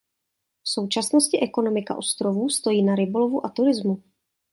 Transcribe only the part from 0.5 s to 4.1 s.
V současnosti ekonomika ostrovů stojí na rybolovu a turismu.